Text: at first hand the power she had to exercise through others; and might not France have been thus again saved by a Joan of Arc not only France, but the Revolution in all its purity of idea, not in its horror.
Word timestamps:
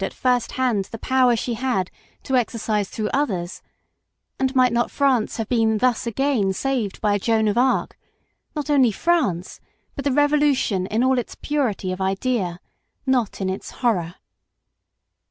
at 0.03 0.15
first 0.15 0.53
hand 0.53 0.85
the 0.85 0.97
power 0.97 1.35
she 1.35 1.53
had 1.53 1.91
to 2.23 2.35
exercise 2.35 2.89
through 2.89 3.07
others; 3.13 3.61
and 4.39 4.55
might 4.55 4.73
not 4.73 4.89
France 4.89 5.37
have 5.37 5.47
been 5.47 5.77
thus 5.77 6.07
again 6.07 6.51
saved 6.53 6.99
by 7.01 7.13
a 7.13 7.19
Joan 7.19 7.47
of 7.47 7.55
Arc 7.55 7.95
not 8.55 8.71
only 8.71 8.91
France, 8.91 9.59
but 9.95 10.03
the 10.03 10.11
Revolution 10.11 10.87
in 10.87 11.03
all 11.03 11.19
its 11.19 11.35
purity 11.35 11.91
of 11.91 12.01
idea, 12.01 12.59
not 13.05 13.39
in 13.41 13.47
its 13.47 13.69
horror. 13.69 14.15